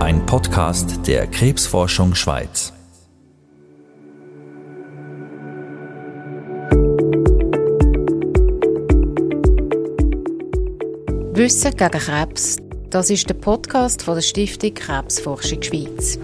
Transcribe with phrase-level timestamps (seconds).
[0.00, 2.72] Ein Podcast der Krebsforschung Schweiz.
[11.34, 12.56] Wissen gegen Krebs.
[12.88, 16.18] Das ist der Podcast von der Stiftung Krebsforschung Schweiz.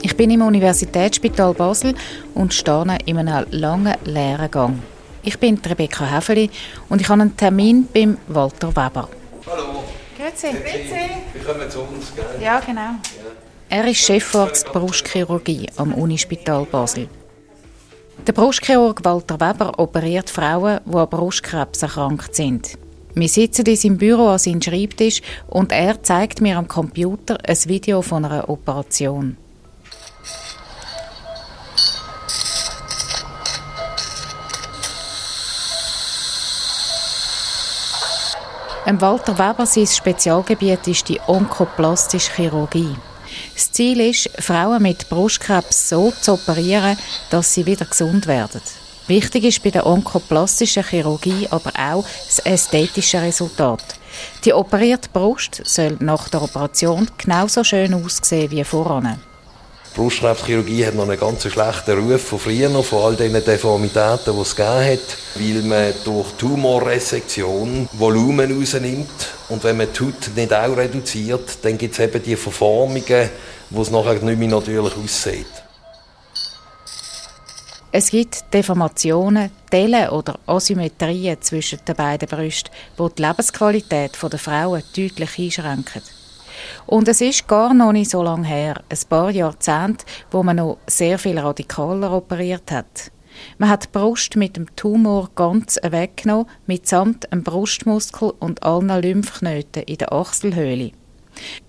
[0.00, 1.94] Ich bin im Universitätsspital Basel
[2.34, 4.78] und stehe in einem langen leeren Gang.
[5.22, 6.50] Ich bin Rebecca Häfeli
[6.88, 9.08] und ich habe einen Termin beim Walter Weber.
[10.34, 10.50] Grüezi.
[10.50, 11.10] Grüezi.
[11.32, 12.42] Wir kommen zu uns, gell?
[12.42, 12.96] Ja, genau.
[13.68, 17.08] Er ist Chefarzt Brustchirurgie am Unispital Basel.
[18.26, 22.78] Der Brustchirurg Walter Weber operiert Frauen, die an Brustkrebs erkrankt sind.
[23.14, 27.58] Wir sitzen in seinem Büro an seinem Schreibtisch und er zeigt mir am Computer ein
[27.66, 29.36] Video von einer Operation.
[38.86, 42.94] Walter Weber sein Spezialgebiet ist die onkoplastische Chirurgie.
[43.54, 46.98] Das Ziel ist, Frauen mit Brustkrebs so zu operieren,
[47.30, 48.60] dass sie wieder gesund werden.
[49.06, 53.82] Wichtig ist bei der onkoplastischen Chirurgie aber auch das ästhetische Resultat.
[54.44, 59.18] Die operierte Brust soll nach der Operation genauso schön aussehen wie voran.
[59.94, 64.40] Brustkrebschirurgie hat noch einen ganz schlechten Ruf von früher noch, von all diesen Deformitäten, die
[64.40, 70.52] es gegeben hat, weil man durch Tumorresektion Volumen rausnimmt und wenn man die Haut nicht
[70.52, 73.30] auch reduziert, dann gibt es eben die Verformungen,
[73.70, 75.46] wo es nachher nicht mehr natürlich aussieht.
[77.92, 84.82] Es gibt Deformationen, Dellen oder Asymmetrien zwischen den beiden Brüsten, die die Lebensqualität der Frauen
[84.96, 86.02] deutlich einschränken.
[86.86, 90.78] Und es ist gar noch nicht so lange her, ein paar Jahrzehnte, wo man noch
[90.86, 93.10] sehr viel radikaler operiert hat.
[93.58, 99.82] Man hat die Brust mit dem Tumor ganz weggenommen, mitsamt einem Brustmuskel und allen Lymphknoten
[99.82, 100.92] in der Achselhöhle.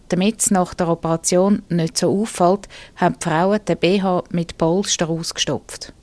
[0.10, 5.10] Damit es nach der Operation nicht so auffällt, haben die Frauen den BH mit Polster
[5.10, 5.94] ausgestopft.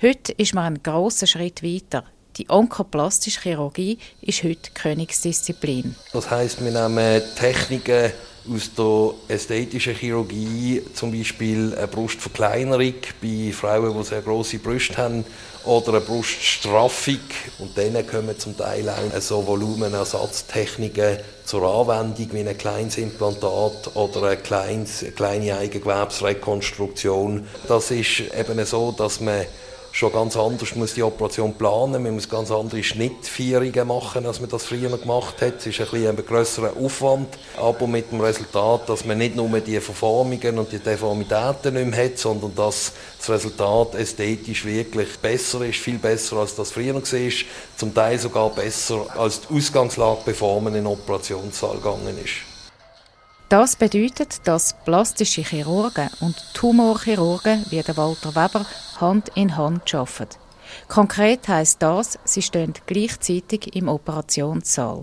[0.00, 2.04] Heute ist man einen grossen Schritt weiter.
[2.36, 5.94] Die onkoplastische Chirurgie ist heute Königsdisziplin.
[6.12, 8.10] Das heißt, wir nehmen Techniken
[8.50, 15.24] aus der ästhetischen Chirurgie, zum Beispiel eine Brustverkleinerung bei Frauen, die sehr große Brüste haben,
[15.64, 17.20] oder eine Bruststraffung.
[17.60, 24.22] Und dann kommen zum Teil auch so Volumenersatztechniken zur Anwendung, wie ein kleines Implantat oder
[24.24, 27.46] eine kleine Eigengewebsrekonstruktion.
[27.68, 29.46] Das ist eben so, dass man
[29.92, 32.02] schon ganz anders muss die Operation planen.
[32.02, 35.58] Man muss ganz andere Schnittführungen machen, als man das früher gemacht hat.
[35.58, 39.48] Es ist ein bisschen ein grösserer Aufwand, aber mit dem Resultat, dass man nicht nur
[39.60, 45.64] die Verformungen und die Deformitäten nicht mehr hat, sondern dass das Resultat ästhetisch wirklich besser
[45.64, 47.02] ist, viel besser als das früher war,
[47.76, 52.51] zum Teil sogar besser als die Ausgangslage, bevor man in den Operationssaal gegangen ist.
[53.52, 58.64] Das bedeutet, dass plastische Chirurgen und Tumorchirurgen wie Walter Weber
[58.98, 60.38] Hand in Hand arbeiten.
[60.88, 65.02] Konkret heißt das, sie stehen gleichzeitig im Operationssaal.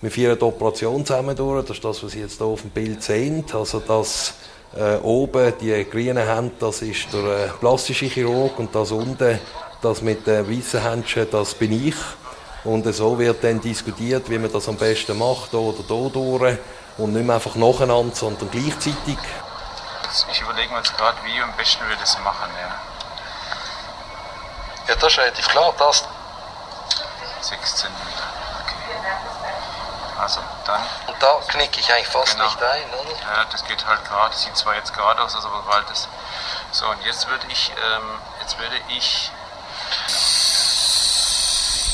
[0.00, 1.64] Wir führen die Operation zusammen durch.
[1.64, 3.44] Das ist das, was Sie jetzt hier auf dem Bild sehen.
[3.52, 4.34] Also das
[4.76, 9.38] äh, oben, die grünen Hände, das ist der äh, plastische Chirurg und das unten,
[9.80, 11.94] das mit den weißen Händchen, das bin ich.
[12.64, 16.58] Und so wird dann diskutiert, wie man das am besten macht, hier oder hier durch.
[16.96, 19.18] Und nicht mehr einfach nacheinander, sondern gleichzeitig.
[20.30, 22.50] Ich überlege mir jetzt gerade, wie am besten wir das machen.
[22.60, 22.74] Ja.
[24.88, 26.04] Ja, das ist relativ klar, das.
[27.40, 27.90] 6 cm.
[28.62, 28.98] Okay.
[30.20, 30.80] Also dann.
[31.08, 32.44] Und da knicke ich eigentlich fast Genau.
[32.44, 33.10] nicht ein, oder?
[33.10, 34.30] Ja, das geht halt gerade.
[34.30, 36.08] Das sieht zwar jetzt gerade aus, also aber bald das.
[36.70, 39.32] So, und jetzt würde ich, ähm, jetzt würde ich.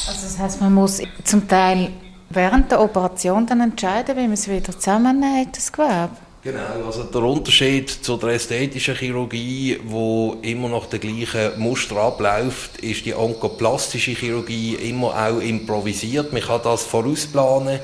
[0.09, 1.93] Also das heißt, man muss zum Teil
[2.31, 6.11] während der Operation dann entscheiden, wie man es wieder zusammennäht, das Gewebe.
[6.43, 12.79] Genau, also der Unterschied zu der ästhetischen Chirurgie, wo immer nach dem gleichen Muster abläuft,
[12.79, 16.33] ist die onkoplastische Chirurgie immer auch improvisiert.
[16.33, 17.79] Man kann das vorausplanen,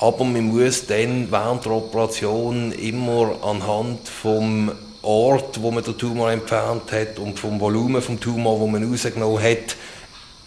[0.00, 4.70] aber man muss dann während der Operation immer anhand vom
[5.00, 9.42] Ort, wo man den Tumor entfernt hat und vom Volumen vom Tumor, wo man rausgenommen
[9.42, 9.76] hat,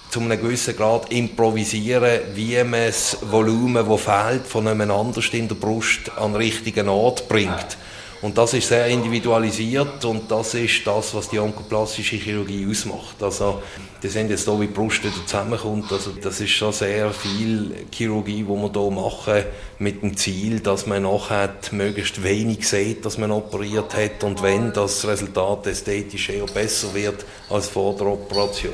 [0.09, 5.47] zu einem gewissen Grad improvisieren, wie man das Volumen, das fehlt, von einem anderen in
[5.47, 7.77] der Brust an den richtigen Ort bringt.
[8.21, 13.21] Und das ist sehr individualisiert und das ist das, was die onkoplastische Chirurgie ausmacht.
[13.21, 13.61] Also,
[14.01, 15.91] das sind jetzt hier, wie die Brust wieder zusammenkommt.
[15.91, 19.43] Also, das ist schon sehr viel Chirurgie, die wir hier machen,
[19.77, 24.73] mit dem Ziel, dass man nachher möglichst wenig sieht, dass man operiert hat und wenn
[24.73, 28.73] das Resultat ästhetisch eher besser wird als vor der Operation.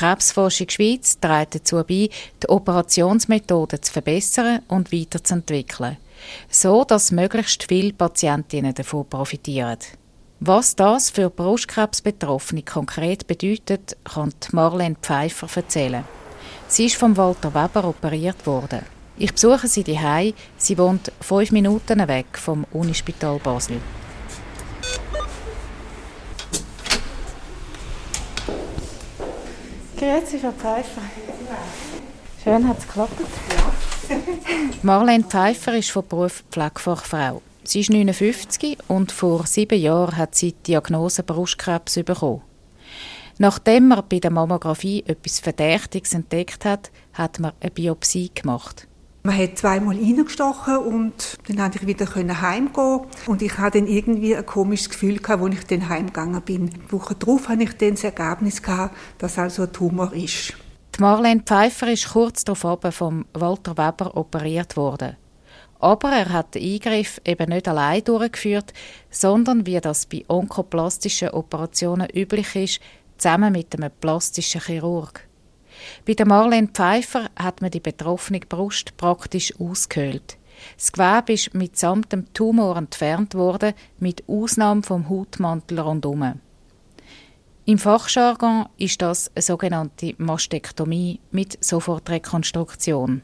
[0.00, 2.08] Krebsforschung Schweiz trägt dazu bei,
[2.42, 5.98] die Operationsmethoden zu verbessern und weiterzuentwickeln,
[6.48, 9.76] so dass möglichst viele Patientinnen davon profitieren.
[10.40, 16.04] Was das für Brustkrebsbetroffene konkret bedeutet, kann Marlene Pfeiffer erzählen.
[16.66, 18.80] Sie ist vom Walter Weber operiert worden.
[19.18, 20.32] Ich besuche sie daheim.
[20.56, 23.76] Sie wohnt fünf Minuten weg vom Unispital Basel.
[30.00, 31.02] Grüezi, Frau Pfeiffer.
[32.42, 33.20] Schön hat es geklappt.
[34.08, 34.16] Ja.
[34.82, 37.42] Marlene Pfeiffer ist von Beruf Pflegefachfrau.
[37.64, 42.40] Sie ist 59 und vor sieben Jahren hat sie die Diagnose Brustkrebs bekommen.
[43.36, 48.88] Nachdem man bei der Mammographie etwas Verdächtiges entdeckt hat, hat man eine Biopsie gemacht.
[49.22, 53.00] Man hat zweimal reingestochen und dann konnte ich wieder heimgehen.
[53.26, 56.70] Und ich hatte dann irgendwie ein komisches Gefühl, als ich dann heimgegangen bin.
[56.70, 60.54] Die Woche darauf hatte ich dann das Ergebnis, gehabt, dass also ein Tumor ist.
[60.96, 65.16] Die Marlene Pfeiffer ist kurz darauf vom Walter Weber operiert worden.
[65.80, 68.72] Aber er hat den Eingriff eben nicht allein durchgeführt,
[69.10, 72.80] sondern wie das bei onkoplastischen Operationen üblich ist,
[73.18, 75.26] zusammen mit einem plastischen Chirurg.
[76.06, 80.36] Bei der Marlene Pfeiffer hat man die betroffene Brust praktisch ausgehöhlt.
[80.76, 86.34] Das Gewebe ist mitsamt dem Tumor entfernt worden, mit Ausnahme vom Hautmantel rundum.
[87.66, 93.22] Im Fachjargon ist das eine sogenannte Mastektomie mit Sofortrekonstruktion.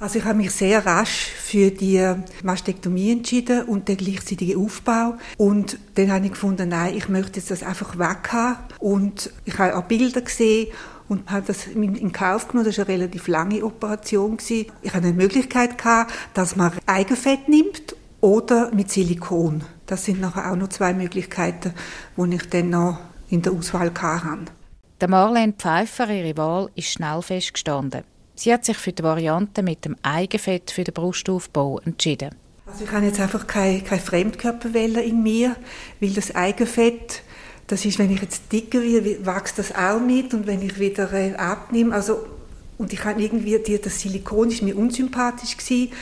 [0.00, 2.14] Also ich habe mich sehr rasch für die
[2.44, 5.14] Mastektomie entschieden und den gleichzeitigen Aufbau.
[5.36, 8.58] Und dann habe ich gefunden, nein, ich möchte das einfach weg haben.
[8.78, 10.68] Und ich habe auch Bilder gesehen
[11.08, 12.66] und habe das in Kauf genommen.
[12.66, 14.38] Das war eine relativ lange Operation.
[14.48, 19.64] Ich hatte eine Möglichkeit, gehabt, dass man Eigenfett nimmt oder mit Silikon.
[19.86, 21.72] Das sind nachher auch noch zwei Möglichkeiten,
[22.16, 22.98] die ich dann noch
[23.30, 24.52] in der Auswahl hatte.
[25.00, 28.02] Der Marlene Pfeiffer, ihre Wahl, ist schnell festgestanden.
[28.34, 32.34] Sie hat sich für die Variante mit dem Eigenfett für den Brustaufbau entschieden.
[32.66, 35.56] Also ich habe jetzt einfach keine, keine Fremdkörperwelle in mir,
[36.00, 37.22] weil das Eigenfett
[37.68, 41.12] das ist, wenn ich jetzt dicker werde, wächst das auch mit und wenn ich wieder
[41.12, 42.26] äh, abnehme, also
[42.78, 45.92] und ich habe irgendwie, die, das Silikon ist mir unsympathisch gewesen,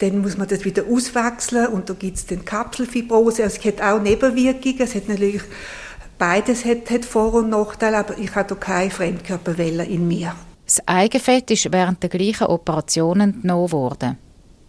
[0.00, 3.80] dann muss man das wieder auswechseln und da gibt es dann Kapselfibrose, also es hat
[3.80, 5.42] auch Nebenwirkungen, es hat natürlich,
[6.18, 10.34] beides hat, hat Vor- und Nachteile, aber ich habe da keine Fremdkörperwelle in mir.
[10.64, 14.18] Das Eigenfett ist während der gleichen Operationen genommen worden.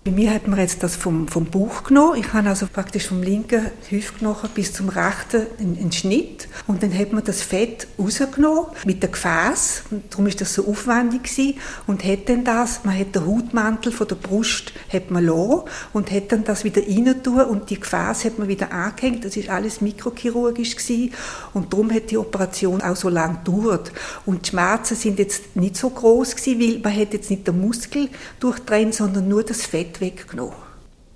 [0.07, 2.19] Bei mir hat man jetzt das vom, vom Bauch genommen.
[2.19, 6.47] Ich habe also praktisch vom linken Hüftknochen bis zum rechten einen, einen Schnitt.
[6.67, 9.81] Und dann hat man das Fett rausgenommen mit dem Gefäß.
[10.11, 11.55] Darum ist das so aufwendig gewesen.
[11.87, 15.63] Und hat dann das, man hat den Hautmantel von der Brust hat man lassen
[15.93, 19.25] und hat dann das wieder rein und die Gefäße hat man wieder angehängt.
[19.25, 21.15] Das ist alles mikrochirurgisch gewesen.
[21.55, 23.91] Und darum hat die Operation auch so lange gedauert.
[24.27, 27.59] Und die Schmerzen sind jetzt nicht so groß gewesen, weil man hat jetzt nicht den
[27.59, 28.09] Muskel
[28.39, 30.55] durchtrennt, sondern nur das Fett weggenommen.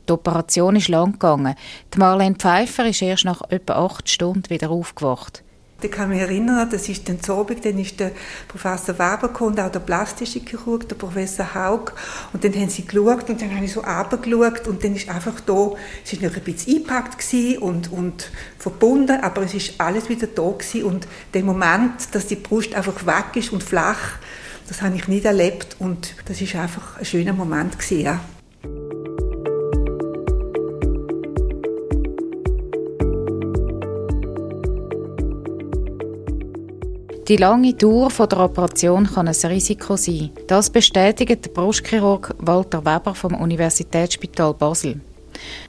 [0.08, 1.56] Die Operation ist lang gegangen.
[1.94, 5.44] Die Marlene Pfeiffer ist erst nach etwa acht Stunden wieder aufgewacht.
[5.81, 8.12] Ich kann mich erinnern, das ist dann Abend, dann ist der
[8.50, 11.94] Professor Weber gekommen, auch der plastische Chirurg, der Professor Haug.
[12.34, 15.40] Und dann haben sie geschaut und dann habe ich so runtergeschaut und dann ist einfach
[15.40, 15.72] da,
[16.04, 17.26] es ist noch ein bisschen eingepackt
[17.62, 20.84] und, und verbunden, aber es ist alles wieder da gewesen.
[20.84, 24.18] Und der Moment, dass die Brust einfach weg ist und flach,
[24.68, 28.19] das habe ich nicht erlebt und das ist einfach ein schöner Moment gewesen, ja.
[37.30, 40.31] Die lange Dauer der Operation kann ein Risiko sein.
[40.48, 45.00] Das bestätigt der Brustchirurg Walter Weber vom Universitätsspital Basel.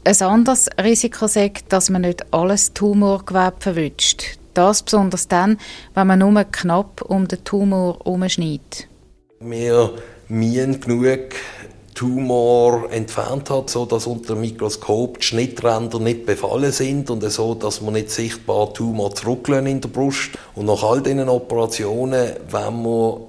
[0.03, 4.39] Ein anderes Risiko sagt, dass man nicht alles Tumorgewebe verwünscht.
[4.55, 5.59] Das besonders dann,
[5.93, 8.89] wenn man nur knapp um den Tumor umschneidet.
[9.41, 9.93] Wir
[10.29, 11.35] müssen genug
[12.01, 17.55] Tumor entfernt hat, so dass unter dem Mikroskop die Schnittränder nicht befallen sind und so,
[17.55, 20.31] dass man nicht sichtbar Tumor zurücklehnen in der Brust.
[20.55, 23.21] Und nach all diesen Operationen, wenn man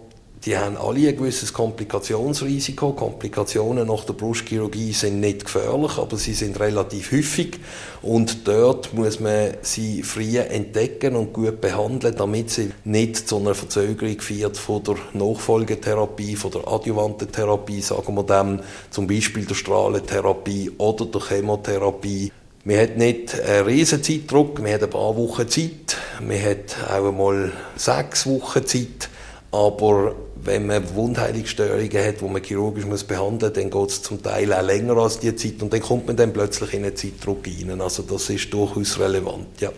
[0.45, 2.93] die haben alle ein gewisses Komplikationsrisiko.
[2.93, 7.59] Komplikationen nach der Brustchirurgie sind nicht gefährlich, aber sie sind relativ häufig.
[8.01, 13.53] Und dort muss man sie früh entdecken und gut behandeln, damit sie nicht zu einer
[13.53, 19.55] Verzögerung führt von der Nachfolgetherapie, von der adjuvanten Therapie, sagen wir dem, zum Beispiel der
[19.55, 22.31] Strahlentherapie oder der Chemotherapie.
[22.63, 27.07] Man hat nicht einen riesen Zeitdruck, man hat ein paar Wochen Zeit, man hat auch
[27.07, 29.09] einmal sechs Wochen Zeit,
[29.51, 34.21] aber wenn man Wundheilungsstörungen hat, die man chirurgisch muss behandeln muss, dann geht es zum
[34.21, 37.45] Teil auch länger als die Zeit und dann kommt man dann plötzlich in einen Zeitdruck
[37.45, 37.81] rein.
[37.81, 39.71] Also das ist durchaus relevant, ja.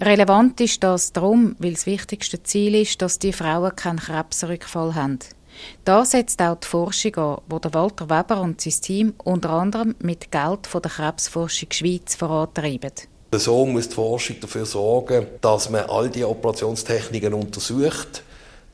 [0.00, 5.18] Relevant ist das darum, weil das wichtigste Ziel ist, dass die Frauen keinen Krebsrückfall haben.
[5.84, 9.94] Da setzt auch die Forschung an, wo der Walter Weber und sein Team unter anderem
[9.98, 12.92] mit Geld von der Krebsforschung Schweiz vorantreiben.
[13.32, 18.22] So muss die Forschung dafür sorgen, dass man all die Operationstechniken untersucht,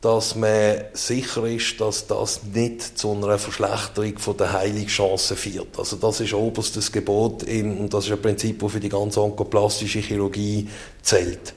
[0.06, 5.76] dass man sicher ist, dass das nicht zu einer Verschlechterung von der Heilungschancen führt.
[5.76, 9.98] Also das ist oberstes Gebot und das ist ein Prinzip, das für die ganze onkoplastische
[9.98, 10.68] Chirurgie
[11.02, 11.54] zählt.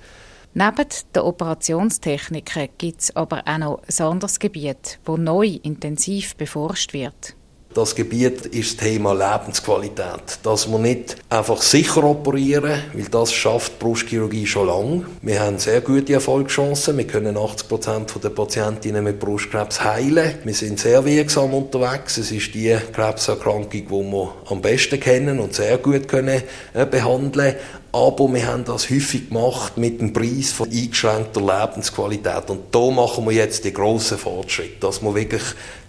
[0.55, 6.93] Neben den Operationstechniken gibt es aber auch noch ein anderes Gebiet, das neu intensiv beforscht
[6.93, 7.35] wird.
[7.71, 10.39] Das Gebiet ist das Thema Lebensqualität.
[10.41, 15.05] Dass wir nicht einfach sicher operieren, weil das schafft Brustchirurgie schon lange.
[15.21, 16.97] Wir haben sehr gute Erfolgschancen.
[16.97, 20.33] Wir können 80 Prozent der Patientinnen mit Brustkrebs heilen.
[20.43, 22.17] Wir sind sehr wirksam unterwegs.
[22.17, 26.41] Es ist die Krebserkrankung, die wir am besten kennen und sehr gut können
[26.73, 27.53] äh, behandeln.
[27.91, 32.49] Aber wir haben das häufig gemacht mit dem Preis von eingeschränkter Lebensqualität.
[32.49, 35.41] Und da machen wir jetzt den grossen Fortschritt, dass wir wirklich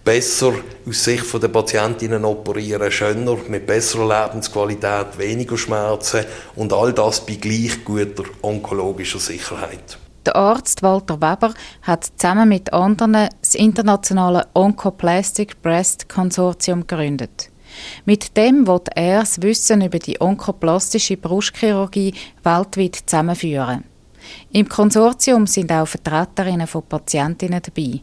[0.04, 0.54] besser
[0.88, 6.24] aus Sicht der Patientinnen operieren, schöner, mit besserer Lebensqualität, weniger Schmerzen
[6.56, 9.98] und all das bei gleich guter onkologischer Sicherheit.
[10.26, 17.50] Der Arzt Walter Weber hat zusammen mit anderen das internationale Oncoplastic Breast Consortium gegründet.
[18.04, 23.84] Mit dem wird er das Wissen über die onkoplastische Brustchirurgie weltweit zusammenführen.
[24.52, 28.00] Im Konsortium sind auch Vertreterinnen von Patientinnen dabei.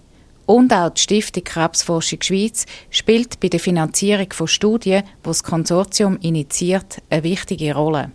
[0.47, 6.17] Und auch die Stiftung Krebsforschung Schweiz spielt bei der Finanzierung von Studien, die das Konsortium
[6.21, 8.11] initiiert, eine wichtige Rolle.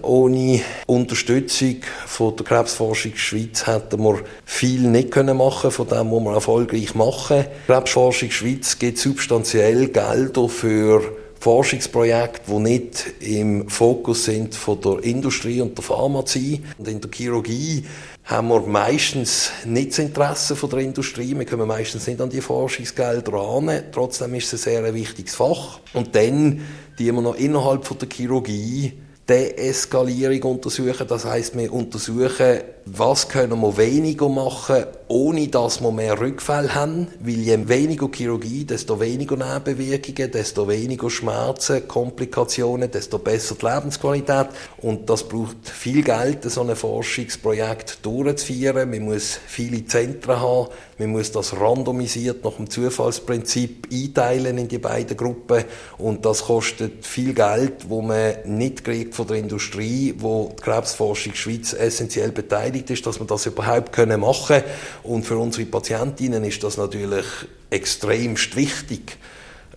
[0.00, 6.22] Ohne Unterstützung von der Krebsforschung Schweiz hätten wir viel nicht können machen von dem, was
[6.22, 7.44] wir erfolgreich machen.
[7.66, 11.02] Die Krebsforschung Schweiz gibt substanziell Gelder für
[11.40, 16.62] Forschungsprojekte, die nicht im Fokus sind von der Industrie und der Pharmazie.
[16.78, 17.84] Und in der Chirurgie
[18.24, 21.36] haben wir meistens nicht das Interesse von der Industrie.
[21.36, 23.70] Wir kommen meistens nicht an die Forschungsgelder ran.
[23.92, 25.80] Trotzdem ist es ein sehr wichtiges Fach.
[25.92, 26.62] Und dann,
[26.98, 28.94] die wir noch innerhalb von der Chirurgie
[29.28, 31.06] Deeskalierung untersuchen.
[31.06, 37.08] Das heißt, wir untersuchen, was können wir weniger machen, ohne dass wir mehr Rückfälle haben.
[37.20, 44.48] Weil je weniger Chirurgie, desto weniger Nebenwirkungen, desto weniger Schmerzen, Komplikationen, desto besser die Lebensqualität.
[44.82, 48.90] Und das braucht viel Geld, so ein Forschungsprojekt durchzuführen.
[48.90, 50.68] Man muss viele Zentren haben.
[50.98, 55.64] Man muss das randomisiert nach dem Zufallsprinzip einteilen in die beiden Gruppen.
[55.98, 61.34] Und das kostet viel Geld, wo man nicht kriegt von der Industrie, wo die Krebsforschung
[61.34, 64.62] Schweiz essentiell beteiligt ist, dass wir das überhaupt können machen
[65.02, 67.26] Und für unsere Patientinnen ist das natürlich
[67.70, 69.16] extremst wichtig,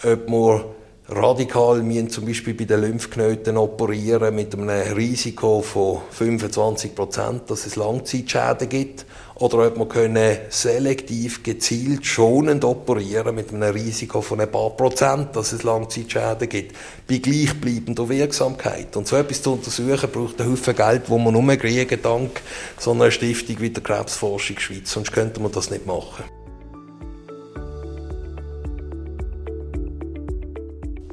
[0.04, 0.75] ob wir
[1.09, 7.65] radikal müssen zum Beispiel bei den Lymphknoten operieren mit einem Risiko von 25 Prozent, dass
[7.65, 14.41] es Langzeitschäden gibt oder ob wir können selektiv gezielt schonend operieren mit einem Risiko von
[14.41, 16.75] ein paar Prozent, dass es Langzeitschäden gibt,
[17.07, 18.97] bei gleichbleibender Wirksamkeit.
[18.97, 22.41] Und so etwas zu untersuchen, braucht einen Haufen Geld, wo wir nur kriegen dank
[22.77, 26.37] so einer Stiftung wie der Krebsforschung Schweiz, sonst könnte man das nicht machen.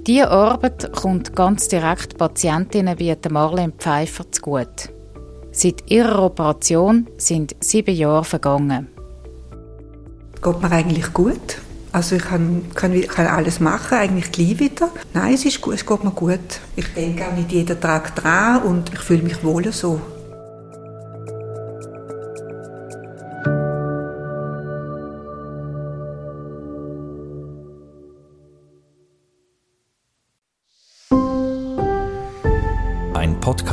[0.07, 4.91] Diese Arbeit kommt ganz direkt Patientinnen wie Marlene Pfeiffer zugute.
[5.51, 8.89] Seit ihrer Operation sind sieben Jahre vergangen.
[10.43, 11.59] Geht mir eigentlich gut.
[11.91, 14.91] Also ich kann, kann, kann, alles machen, eigentlich gleich wieder.
[15.15, 16.61] Nein, es ist es geht mir gut.
[16.77, 20.01] Ich denke auch nicht jeden Tag dran und ich fühle mich wohl so.